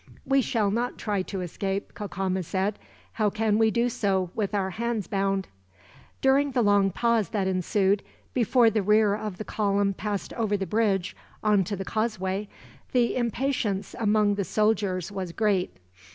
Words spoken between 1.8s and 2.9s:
Cacama said.